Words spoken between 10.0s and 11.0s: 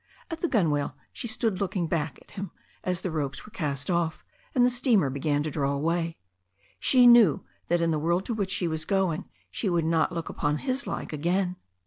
look upon his